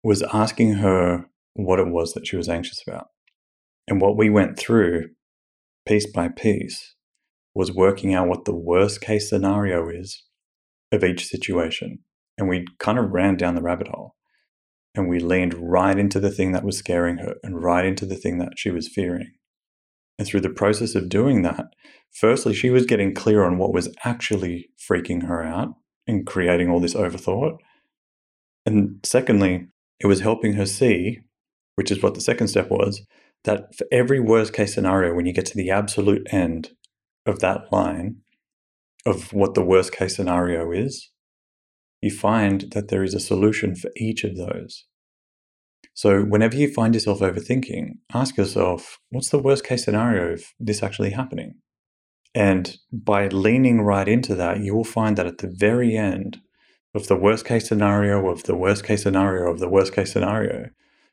was 0.05 0.23
asking 0.35 0.75
her 0.75 1.25
what 1.55 1.81
it 1.81 1.89
was 1.89 2.13
that 2.13 2.27
she 2.27 2.37
was 2.37 2.49
anxious 2.49 2.83
about. 2.87 3.09
And 3.89 4.01
what 4.01 4.17
we 4.17 4.31
went 4.31 4.59
through 4.59 5.09
piece 5.87 6.07
by 6.07 6.29
piece 6.29 6.95
was 7.55 7.73
working 7.73 8.15
out 8.15 8.29
what 8.29 8.45
the 8.45 8.55
worst 8.55 9.01
case 9.01 9.29
scenario 9.29 9.89
is 9.89 10.23
of 10.93 11.03
each 11.03 11.27
situation. 11.27 12.01
And 12.37 12.49
we 12.49 12.67
kind 12.79 12.99
of 12.99 13.11
ran 13.11 13.37
down 13.37 13.55
the 13.55 13.63
rabbit 13.63 13.89
hole 13.89 14.15
and 14.95 15.09
we 15.09 15.21
leaned 15.21 15.55
right 15.55 15.99
into 15.99 16.21
the 16.21 16.31
thing 16.31 16.53
that 16.53 16.65
was 16.65 16.77
scaring 16.77 17.19
her 17.19 17.37
and 17.43 17.63
right 17.63 17.85
into 17.85 18.05
the 18.05 18.17
thing 18.17 18.39
that 18.39 18.53
she 18.57 18.71
was 18.71 18.89
fearing. 18.89 19.33
And 20.19 20.29
through 20.29 20.43
the 20.43 20.51
process 20.51 20.95
of 20.95 21.09
doing 21.09 21.43
that, 21.43 21.67
firstly, 22.13 22.55
she 22.55 22.71
was 22.71 22.87
getting 22.87 23.15
clear 23.15 23.43
on 23.43 23.59
what 23.59 23.73
was 23.73 23.89
actually 24.05 24.69
freaking 24.79 25.27
her 25.27 25.43
out 25.43 25.75
and 26.07 26.27
creating 26.27 26.71
all 26.71 26.79
this 26.79 26.95
overthought. 26.95 27.57
And 28.67 29.01
secondly, 29.03 29.69
it 30.01 30.07
was 30.07 30.21
helping 30.21 30.55
her 30.55 30.67
see 30.67 31.21
which 31.75 31.91
is 31.91 32.03
what 32.03 32.15
the 32.15 32.21
second 32.21 32.49
step 32.49 32.71
was, 32.71 33.03
that 33.45 33.75
for 33.75 33.87
every 33.93 34.21
worst 34.21 34.53
case 34.53 34.75
scenario, 34.75 35.15
when 35.15 35.27
you 35.27 35.33
get 35.33 35.47
to 35.47 35.57
the 35.57 35.71
absolute 35.71 36.27
end 36.31 36.71
of 37.27 37.41
that 37.41 37.73
line 37.73 38.17
of 39.07 39.33
what 39.33 39.55
the 39.55 39.65
worst 39.65 39.93
case 39.93 40.17
scenario 40.17 40.73
is, 40.73 41.11
you 42.01 42.11
find 42.11 42.73
that 42.73 42.89
there 42.89 43.03
is 43.03 43.15
a 43.15 43.21
solution 43.21 43.75
for 43.75 43.91
each 43.97 44.25
of 44.25 44.37
those. 44.37 44.85
So, 45.95 46.23
whenever 46.23 46.57
you 46.57 46.73
find 46.73 46.95
yourself 46.95 47.21
overthinking, 47.21 47.99
ask 48.13 48.37
yourself, 48.37 48.99
what's 49.11 49.29
the 49.29 49.39
worst 49.39 49.65
case 49.65 49.85
scenario 49.85 50.33
of 50.33 50.45
this 50.59 50.83
actually 50.83 51.11
happening? 51.11 51.55
And 52.35 52.77
by 52.93 53.29
leaning 53.29 53.83
right 53.83 54.09
into 54.09 54.35
that, 54.35 54.61
you 54.61 54.75
will 54.75 54.85
find 54.85 55.17
that 55.17 55.27
at 55.27 55.39
the 55.39 55.53
very 55.55 55.97
end 55.97 56.41
of 56.95 57.09
the 57.09 57.17
worst 57.17 57.45
case 57.45 57.69
scenario, 57.69 58.29
of 58.29 58.45
the 58.45 58.55
worst 58.55 58.85
case 58.85 59.03
scenario, 59.03 59.51
of 59.51 59.59
the 59.59 59.69
worst 59.69 59.93
case 59.93 60.13
scenario, 60.13 60.71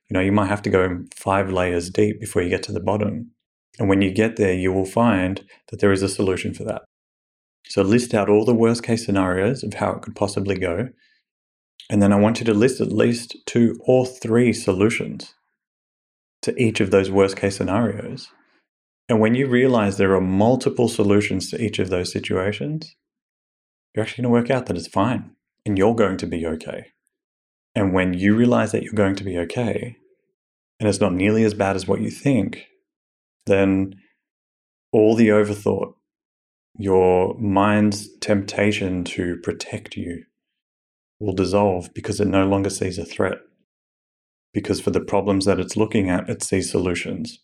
you 0.09 0.13
know, 0.13 0.19
you 0.19 0.31
might 0.31 0.47
have 0.47 0.61
to 0.61 0.69
go 0.69 1.03
five 1.15 1.51
layers 1.51 1.89
deep 1.89 2.19
before 2.19 2.41
you 2.41 2.49
get 2.49 2.63
to 2.63 2.71
the 2.71 2.79
bottom. 2.79 3.31
And 3.79 3.89
when 3.89 4.01
you 4.01 4.11
get 4.11 4.35
there, 4.35 4.53
you 4.53 4.71
will 4.71 4.85
find 4.85 5.43
that 5.69 5.79
there 5.79 5.91
is 5.91 6.03
a 6.03 6.09
solution 6.09 6.53
for 6.53 6.63
that. 6.65 6.83
So 7.67 7.81
list 7.81 8.13
out 8.13 8.29
all 8.29 8.45
the 8.45 8.53
worst 8.53 8.83
case 8.83 9.05
scenarios 9.05 9.63
of 9.63 9.75
how 9.75 9.93
it 9.93 10.01
could 10.01 10.15
possibly 10.15 10.57
go. 10.57 10.89
And 11.89 12.01
then 12.01 12.13
I 12.13 12.17
want 12.17 12.39
you 12.39 12.45
to 12.45 12.53
list 12.53 12.81
at 12.81 12.91
least 12.91 13.35
two 13.45 13.79
or 13.85 14.05
three 14.05 14.53
solutions 14.53 15.33
to 16.43 16.53
each 16.61 16.79
of 16.79 16.91
those 16.91 17.09
worst 17.09 17.37
case 17.37 17.57
scenarios. 17.57 18.29
And 19.09 19.19
when 19.19 19.35
you 19.35 19.47
realize 19.47 19.97
there 19.97 20.15
are 20.15 20.21
multiple 20.21 20.89
solutions 20.89 21.49
to 21.49 21.61
each 21.61 21.79
of 21.79 21.89
those 21.89 22.11
situations, 22.11 22.95
you're 23.93 24.03
actually 24.03 24.23
going 24.23 24.33
to 24.33 24.39
work 24.41 24.49
out 24.51 24.67
that 24.67 24.77
it's 24.77 24.87
fine 24.87 25.31
and 25.65 25.77
you're 25.77 25.95
going 25.95 26.17
to 26.17 26.27
be 26.27 26.45
okay. 26.45 26.87
And 27.75 27.93
when 27.93 28.13
you 28.13 28.35
realize 28.35 28.71
that 28.71 28.83
you're 28.83 28.93
going 28.93 29.15
to 29.15 29.23
be 29.23 29.37
okay, 29.37 29.97
and 30.79 30.89
it's 30.89 30.99
not 30.99 31.13
nearly 31.13 31.43
as 31.43 31.53
bad 31.53 31.75
as 31.75 31.87
what 31.87 32.01
you 32.01 32.09
think, 32.09 32.65
then 33.45 33.95
all 34.91 35.15
the 35.15 35.29
overthought, 35.29 35.93
your 36.77 37.37
mind's 37.39 38.09
temptation 38.19 39.03
to 39.03 39.37
protect 39.43 39.95
you 39.95 40.23
will 41.19 41.33
dissolve 41.33 41.93
because 41.93 42.19
it 42.19 42.27
no 42.27 42.47
longer 42.47 42.69
sees 42.69 42.97
a 42.97 43.05
threat. 43.05 43.37
Because 44.53 44.81
for 44.81 44.91
the 44.91 44.99
problems 44.99 45.45
that 45.45 45.59
it's 45.59 45.77
looking 45.77 46.09
at, 46.09 46.29
it 46.29 46.43
sees 46.43 46.69
solutions. 46.69 47.39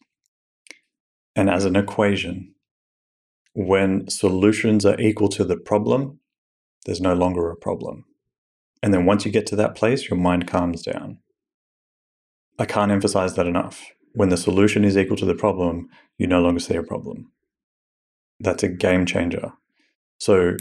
And 1.36 1.50
as 1.50 1.64
an 1.64 1.76
equation, 1.76 2.56
when 3.54 4.10
solutions 4.10 4.86
are 4.86 5.00
equal 5.00 5.30
to 5.30 5.44
the 5.46 5.58
problem, 5.58 6.20
there's 6.88 7.02
no 7.02 7.14
longer 7.14 7.52
a 7.52 7.56
problem. 7.56 8.06
And 8.82 8.94
then 8.94 9.06
once 9.06 9.26
you 9.26 9.32
get 9.32 9.46
to 9.48 9.56
that 9.58 9.76
place, 9.76 10.10
your 10.10 10.18
mind 10.18 10.48
calms 10.48 10.82
down. 10.82 11.20
I 12.58 12.66
can't 12.66 12.92
emphasize 12.92 13.36
that 13.36 13.46
enough. 13.46 13.86
When 14.14 14.30
the 14.30 14.38
solution 14.38 14.84
is 14.86 14.98
equal 14.98 15.18
to 15.18 15.26
the 15.26 15.36
problem, 15.36 15.90
you 16.18 16.26
no 16.26 16.42
longer 16.42 16.62
see 16.62 16.76
a 16.76 16.82
problem. 16.82 17.32
That's 18.40 18.64
a 18.64 18.70
game 18.70 19.06
changer. 19.06 19.52
So, 20.18 20.56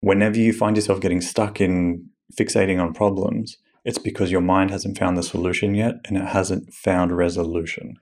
whenever 0.00 0.38
you 0.38 0.52
find 0.52 0.76
yourself 0.76 1.00
getting 1.00 1.20
stuck 1.20 1.60
in 1.60 2.08
fixating 2.32 2.80
on 2.82 2.94
problems, 2.94 3.58
it's 3.84 3.98
because 3.98 4.32
your 4.32 4.40
mind 4.40 4.70
hasn't 4.70 4.98
found 4.98 5.16
the 5.16 5.22
solution 5.22 5.74
yet 5.74 5.96
and 6.06 6.16
it 6.16 6.28
hasn't 6.28 6.72
found 6.72 7.16
resolution. 7.16 7.96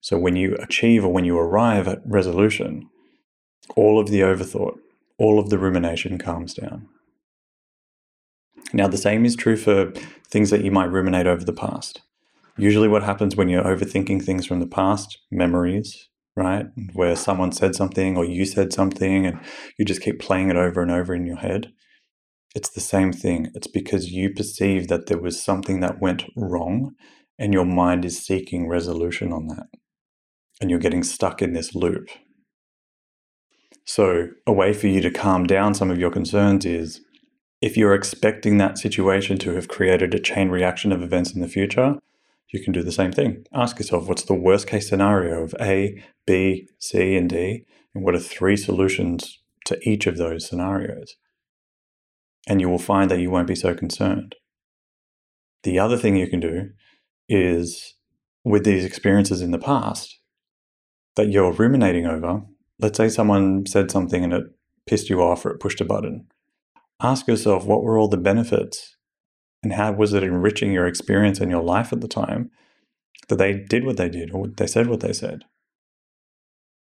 So, 0.00 0.18
when 0.18 0.36
you 0.36 0.56
achieve 0.56 1.04
or 1.04 1.12
when 1.12 1.24
you 1.24 1.38
arrive 1.38 1.88
at 1.88 2.02
resolution, 2.04 2.88
all 3.76 3.98
of 3.98 4.10
the 4.10 4.20
overthought, 4.20 4.78
all 5.16 5.38
of 5.38 5.48
the 5.48 5.58
rumination 5.58 6.18
calms 6.18 6.52
down. 6.52 6.88
Now, 8.74 8.88
the 8.88 8.98
same 8.98 9.24
is 9.24 9.36
true 9.36 9.56
for 9.56 9.92
things 10.28 10.50
that 10.50 10.64
you 10.64 10.72
might 10.72 10.90
ruminate 10.90 11.28
over 11.28 11.44
the 11.44 11.52
past. 11.52 12.02
Usually, 12.58 12.88
what 12.88 13.04
happens 13.04 13.36
when 13.36 13.48
you're 13.48 13.62
overthinking 13.62 14.24
things 14.24 14.46
from 14.46 14.58
the 14.58 14.66
past, 14.66 15.18
memories, 15.30 16.08
right? 16.36 16.66
Where 16.92 17.14
someone 17.14 17.52
said 17.52 17.76
something 17.76 18.16
or 18.16 18.24
you 18.24 18.44
said 18.44 18.72
something 18.72 19.26
and 19.26 19.38
you 19.78 19.84
just 19.84 20.02
keep 20.02 20.18
playing 20.18 20.50
it 20.50 20.56
over 20.56 20.82
and 20.82 20.90
over 20.90 21.14
in 21.14 21.24
your 21.24 21.36
head. 21.36 21.72
It's 22.56 22.68
the 22.70 22.80
same 22.80 23.12
thing. 23.12 23.52
It's 23.54 23.68
because 23.68 24.10
you 24.10 24.32
perceive 24.32 24.88
that 24.88 25.06
there 25.06 25.18
was 25.18 25.40
something 25.40 25.78
that 25.78 26.00
went 26.00 26.24
wrong 26.36 26.94
and 27.38 27.52
your 27.52 27.64
mind 27.64 28.04
is 28.04 28.24
seeking 28.24 28.68
resolution 28.68 29.32
on 29.32 29.46
that. 29.48 29.66
And 30.60 30.68
you're 30.68 30.80
getting 30.80 31.04
stuck 31.04 31.42
in 31.42 31.52
this 31.52 31.76
loop. 31.76 32.08
So, 33.84 34.30
a 34.46 34.52
way 34.52 34.72
for 34.72 34.88
you 34.88 35.00
to 35.02 35.10
calm 35.10 35.46
down 35.46 35.74
some 35.74 35.90
of 35.90 35.98
your 35.98 36.10
concerns 36.10 36.64
is 36.64 37.00
if 37.64 37.78
you're 37.78 37.94
expecting 37.94 38.58
that 38.58 38.76
situation 38.76 39.38
to 39.38 39.54
have 39.54 39.68
created 39.68 40.12
a 40.12 40.18
chain 40.18 40.50
reaction 40.50 40.92
of 40.92 41.00
events 41.00 41.32
in 41.32 41.40
the 41.40 41.48
future, 41.48 41.96
you 42.52 42.62
can 42.62 42.74
do 42.74 42.82
the 42.82 42.92
same 42.92 43.10
thing. 43.10 43.46
Ask 43.54 43.78
yourself 43.78 44.06
what's 44.06 44.24
the 44.24 44.34
worst 44.34 44.66
case 44.66 44.86
scenario 44.86 45.42
of 45.42 45.54
A, 45.58 46.04
B, 46.26 46.68
C, 46.78 47.16
and 47.16 47.26
D, 47.26 47.64
and 47.94 48.04
what 48.04 48.14
are 48.14 48.20
three 48.20 48.58
solutions 48.58 49.40
to 49.64 49.78
each 49.88 50.06
of 50.06 50.18
those 50.18 50.46
scenarios? 50.46 51.16
And 52.46 52.60
you 52.60 52.68
will 52.68 52.78
find 52.78 53.10
that 53.10 53.20
you 53.20 53.30
won't 53.30 53.48
be 53.48 53.54
so 53.54 53.74
concerned. 53.74 54.34
The 55.62 55.78
other 55.78 55.96
thing 55.96 56.16
you 56.16 56.28
can 56.28 56.40
do 56.40 56.68
is 57.30 57.94
with 58.44 58.66
these 58.66 58.84
experiences 58.84 59.40
in 59.40 59.52
the 59.52 59.58
past 59.58 60.18
that 61.16 61.30
you're 61.30 61.50
ruminating 61.50 62.04
over, 62.04 62.42
let's 62.78 62.98
say 62.98 63.08
someone 63.08 63.64
said 63.64 63.90
something 63.90 64.22
and 64.22 64.34
it 64.34 64.44
pissed 64.86 65.08
you 65.08 65.22
off 65.22 65.46
or 65.46 65.52
it 65.52 65.60
pushed 65.60 65.80
a 65.80 65.86
button. 65.86 66.26
Ask 67.02 67.26
yourself 67.26 67.66
what 67.66 67.82
were 67.82 67.98
all 67.98 68.08
the 68.08 68.16
benefits 68.16 68.96
and 69.62 69.72
how 69.72 69.92
was 69.92 70.12
it 70.12 70.22
enriching 70.22 70.72
your 70.72 70.86
experience 70.86 71.40
and 71.40 71.50
your 71.50 71.62
life 71.62 71.92
at 71.92 72.00
the 72.00 72.08
time 72.08 72.50
that 73.28 73.36
they 73.36 73.54
did 73.54 73.84
what 73.84 73.96
they 73.96 74.08
did 74.08 74.30
or 74.32 74.46
they 74.48 74.66
said 74.66 74.86
what 74.86 75.00
they 75.00 75.12
said 75.12 75.44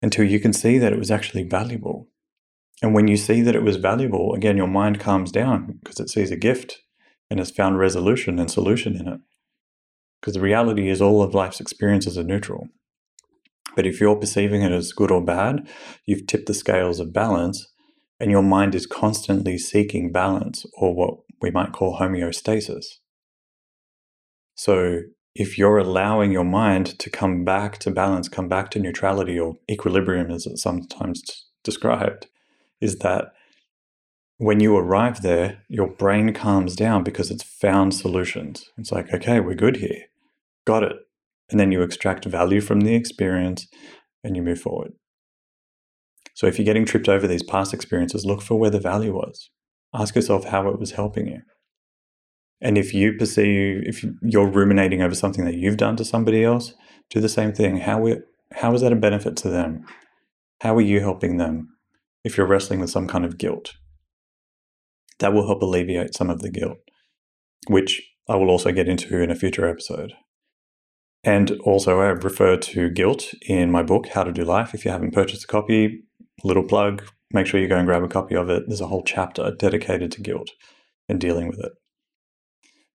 until 0.02 0.24
you 0.24 0.38
can 0.38 0.52
see 0.52 0.78
that 0.78 0.92
it 0.92 0.98
was 0.98 1.10
actually 1.10 1.42
valuable. 1.42 2.08
And 2.82 2.94
when 2.94 3.08
you 3.08 3.16
see 3.16 3.40
that 3.40 3.56
it 3.56 3.62
was 3.62 3.76
valuable, 3.76 4.34
again, 4.34 4.56
your 4.56 4.66
mind 4.66 5.00
calms 5.00 5.32
down 5.32 5.78
because 5.82 5.98
it 5.98 6.10
sees 6.10 6.30
a 6.30 6.36
gift 6.36 6.82
and 7.30 7.40
has 7.40 7.50
found 7.50 7.78
resolution 7.78 8.38
and 8.38 8.50
solution 8.50 8.94
in 8.94 9.08
it. 9.08 9.20
Because 10.20 10.34
the 10.34 10.40
reality 10.40 10.88
is, 10.88 11.00
all 11.00 11.22
of 11.22 11.34
life's 11.34 11.60
experiences 11.60 12.18
are 12.18 12.24
neutral. 12.24 12.68
But 13.74 13.86
if 13.86 14.00
you're 14.00 14.16
perceiving 14.16 14.62
it 14.62 14.72
as 14.72 14.92
good 14.92 15.10
or 15.10 15.22
bad, 15.22 15.68
you've 16.04 16.26
tipped 16.26 16.46
the 16.46 16.54
scales 16.54 17.00
of 17.00 17.12
balance, 17.12 17.66
and 18.18 18.30
your 18.30 18.42
mind 18.42 18.74
is 18.74 18.86
constantly 18.86 19.58
seeking 19.58 20.12
balance 20.12 20.64
or 20.74 20.94
what 20.94 21.18
we 21.40 21.50
might 21.50 21.72
call 21.72 21.98
homeostasis. 21.98 22.84
So, 24.54 25.00
if 25.34 25.58
you're 25.58 25.76
allowing 25.76 26.32
your 26.32 26.44
mind 26.44 26.98
to 26.98 27.10
come 27.10 27.44
back 27.44 27.76
to 27.78 27.90
balance, 27.90 28.26
come 28.26 28.48
back 28.48 28.70
to 28.70 28.78
neutrality 28.78 29.38
or 29.38 29.56
equilibrium, 29.70 30.30
as 30.30 30.46
it's 30.46 30.62
sometimes 30.62 31.44
described, 31.62 32.28
is 32.80 32.98
that 33.00 33.32
when 34.38 34.60
you 34.60 34.76
arrive 34.76 35.20
there, 35.20 35.62
your 35.68 35.88
brain 35.88 36.32
calms 36.32 36.74
down 36.74 37.04
because 37.04 37.30
it's 37.30 37.42
found 37.42 37.94
solutions. 37.94 38.70
It's 38.78 38.92
like, 38.92 39.12
okay, 39.12 39.40
we're 39.40 39.54
good 39.54 39.76
here. 39.76 40.04
Got 40.66 40.84
it. 40.84 40.96
And 41.50 41.60
then 41.60 41.72
you 41.72 41.82
extract 41.82 42.24
value 42.24 42.60
from 42.60 42.80
the 42.80 42.94
experience 42.94 43.66
and 44.24 44.36
you 44.36 44.42
move 44.42 44.60
forward. 44.60 44.92
So 46.36 46.46
if 46.46 46.58
you're 46.58 46.66
getting 46.66 46.84
tripped 46.84 47.08
over 47.08 47.26
these 47.26 47.42
past 47.42 47.72
experiences, 47.72 48.26
look 48.26 48.42
for 48.42 48.58
where 48.58 48.68
the 48.68 48.78
value 48.78 49.14
was. 49.14 49.48
Ask 49.94 50.14
yourself 50.14 50.44
how 50.44 50.68
it 50.68 50.78
was 50.78 50.90
helping 50.92 51.26
you. 51.28 51.40
And 52.60 52.76
if 52.76 52.92
you 52.92 53.14
perceive, 53.14 53.82
if 53.86 54.04
you're 54.20 54.46
ruminating 54.46 55.00
over 55.00 55.14
something 55.14 55.46
that 55.46 55.54
you've 55.54 55.78
done 55.78 55.96
to 55.96 56.04
somebody 56.04 56.44
else, 56.44 56.74
do 57.08 57.20
the 57.20 57.30
same 57.30 57.54
thing. 57.54 57.78
How, 57.78 58.06
how 58.52 58.74
is 58.74 58.82
that 58.82 58.92
a 58.92 58.96
benefit 58.96 59.34
to 59.38 59.48
them? 59.48 59.86
How 60.60 60.76
are 60.76 60.82
you 60.82 61.00
helping 61.00 61.38
them 61.38 61.70
if 62.22 62.36
you're 62.36 62.46
wrestling 62.46 62.80
with 62.80 62.90
some 62.90 63.08
kind 63.08 63.24
of 63.24 63.38
guilt? 63.38 63.72
That 65.20 65.32
will 65.32 65.46
help 65.46 65.62
alleviate 65.62 66.14
some 66.14 66.28
of 66.28 66.40
the 66.40 66.50
guilt, 66.50 66.76
which 67.68 68.02
I 68.28 68.36
will 68.36 68.50
also 68.50 68.72
get 68.72 68.88
into 68.88 69.22
in 69.22 69.30
a 69.30 69.34
future 69.34 69.66
episode. 69.66 70.12
And 71.24 71.52
also, 71.64 72.00
I 72.00 72.08
refer 72.08 72.58
to 72.58 72.90
guilt 72.90 73.32
in 73.48 73.70
my 73.70 73.82
book, 73.82 74.08
How 74.08 74.22
to 74.22 74.32
Do 74.32 74.44
Life. 74.44 74.74
If 74.74 74.84
you 74.84 74.90
haven't 74.90 75.14
purchased 75.14 75.44
a 75.44 75.46
copy, 75.46 76.02
little 76.44 76.64
plug, 76.64 77.04
make 77.32 77.46
sure 77.46 77.60
you 77.60 77.68
go 77.68 77.76
and 77.76 77.86
grab 77.86 78.02
a 78.02 78.08
copy 78.08 78.34
of 78.34 78.50
it. 78.50 78.64
There's 78.66 78.80
a 78.80 78.86
whole 78.86 79.02
chapter 79.02 79.50
dedicated 79.58 80.12
to 80.12 80.22
guilt 80.22 80.50
and 81.08 81.20
dealing 81.20 81.48
with 81.48 81.60
it. 81.60 81.72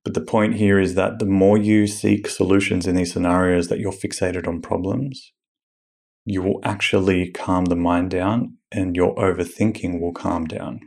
But 0.03 0.15
the 0.15 0.21
point 0.21 0.55
here 0.55 0.79
is 0.79 0.95
that 0.95 1.19
the 1.19 1.25
more 1.25 1.57
you 1.57 1.85
seek 1.85 2.27
solutions 2.27 2.87
in 2.87 2.95
these 2.95 3.13
scenarios 3.13 3.67
that 3.67 3.79
you're 3.79 3.91
fixated 3.91 4.47
on 4.47 4.61
problems, 4.61 5.31
you 6.25 6.41
will 6.41 6.59
actually 6.63 7.29
calm 7.31 7.65
the 7.65 7.75
mind 7.75 8.09
down 8.09 8.57
and 8.71 8.95
your 8.95 9.15
overthinking 9.15 9.99
will 9.99 10.13
calm 10.13 10.45
down. 10.45 10.79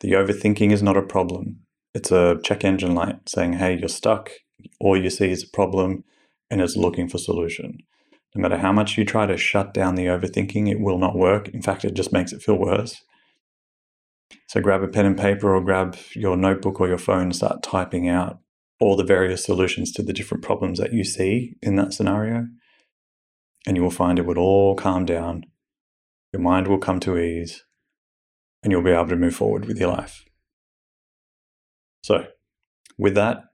The 0.00 0.12
overthinking 0.12 0.72
is 0.72 0.82
not 0.82 0.96
a 0.96 1.02
problem. 1.02 1.60
It's 1.94 2.10
a 2.10 2.38
check 2.42 2.64
engine 2.64 2.94
light 2.94 3.28
saying, 3.28 3.54
hey, 3.54 3.76
you're 3.78 3.88
stuck. 3.88 4.30
All 4.78 4.96
you 4.96 5.10
see 5.10 5.30
is 5.30 5.42
a 5.42 5.56
problem 5.56 6.04
and 6.50 6.60
it's 6.60 6.76
looking 6.76 7.08
for 7.08 7.18
solution. 7.18 7.78
No 8.34 8.42
matter 8.42 8.58
how 8.58 8.72
much 8.72 8.96
you 8.96 9.04
try 9.04 9.26
to 9.26 9.36
shut 9.36 9.74
down 9.74 9.96
the 9.96 10.06
overthinking, 10.06 10.70
it 10.70 10.80
will 10.80 10.98
not 10.98 11.16
work. 11.16 11.48
In 11.48 11.62
fact, 11.62 11.84
it 11.84 11.94
just 11.94 12.12
makes 12.12 12.32
it 12.32 12.42
feel 12.42 12.56
worse. 12.56 13.02
So 14.46 14.60
grab 14.60 14.82
a 14.82 14.88
pen 14.88 15.06
and 15.06 15.18
paper 15.18 15.54
or 15.54 15.60
grab 15.60 15.96
your 16.14 16.36
notebook 16.36 16.80
or 16.80 16.88
your 16.88 16.98
phone 16.98 17.22
and 17.22 17.36
start 17.36 17.62
typing 17.62 18.08
out 18.08 18.38
all 18.80 18.96
the 18.96 19.04
various 19.04 19.44
solutions 19.44 19.92
to 19.92 20.02
the 20.02 20.12
different 20.12 20.44
problems 20.44 20.78
that 20.78 20.92
you 20.92 21.04
see 21.04 21.56
in 21.60 21.76
that 21.76 21.92
scenario. 21.92 22.46
And 23.66 23.76
you 23.76 23.82
will 23.82 23.90
find 23.90 24.18
it 24.18 24.26
would 24.26 24.38
all 24.38 24.74
calm 24.74 25.04
down. 25.04 25.44
Your 26.32 26.40
mind 26.40 26.68
will 26.68 26.78
come 26.78 27.00
to 27.00 27.18
ease 27.18 27.64
and 28.62 28.72
you'll 28.72 28.82
be 28.82 28.90
able 28.90 29.08
to 29.08 29.16
move 29.16 29.34
forward 29.34 29.66
with 29.66 29.78
your 29.78 29.90
life. 29.90 30.24
So, 32.02 32.26
with 32.96 33.14
that, 33.14 33.44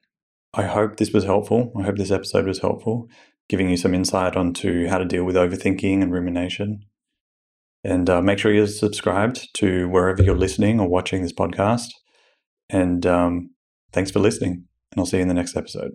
I 0.54 0.62
hope 0.62 0.96
this 0.96 1.12
was 1.12 1.24
helpful. 1.24 1.72
I 1.78 1.82
hope 1.82 1.96
this 1.96 2.10
episode 2.10 2.46
was 2.46 2.60
helpful, 2.60 3.08
giving 3.48 3.68
you 3.70 3.76
some 3.76 3.94
insight 3.94 4.36
onto 4.36 4.88
how 4.88 4.98
to 4.98 5.04
deal 5.04 5.24
with 5.24 5.36
overthinking 5.36 6.02
and 6.02 6.12
rumination. 6.12 6.80
And 7.84 8.10
uh, 8.10 8.20
make 8.20 8.38
sure 8.38 8.52
you're 8.52 8.66
subscribed 8.66 9.48
to 9.58 9.88
wherever 9.88 10.22
you're 10.22 10.36
listening 10.36 10.80
or 10.80 10.88
watching 10.88 11.22
this 11.22 11.32
podcast. 11.32 11.88
And 12.68 13.06
um, 13.06 13.50
thanks 13.92 14.10
for 14.10 14.18
listening. 14.18 14.64
And 14.90 14.98
I'll 14.98 15.06
see 15.06 15.18
you 15.18 15.22
in 15.22 15.28
the 15.28 15.34
next 15.34 15.56
episode. 15.56 15.92